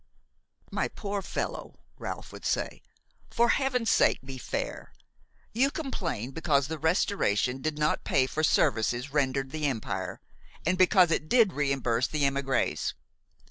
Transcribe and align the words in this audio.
"My 0.71 0.87
poor 0.87 1.21
fellow!" 1.21 1.75
Ralph 1.99 2.31
would 2.33 2.43
say, 2.43 2.81
"for 3.29 3.49
heaven's 3.49 3.91
sake 3.91 4.17
be 4.25 4.39
fair; 4.39 4.93
you 5.53 5.69
complain 5.69 6.31
because 6.31 6.67
the 6.67 6.79
Restoration 6.79 7.61
did 7.61 7.77
not 7.77 8.03
pay 8.03 8.25
for 8.25 8.43
services 8.43 9.13
rendered 9.13 9.51
the 9.51 9.67
Empire 9.67 10.19
and 10.65 10.75
because 10.75 11.11
it 11.11 11.29
did 11.29 11.53
reimburse 11.53 12.07
its 12.11 12.23
émigrés. 12.23 12.93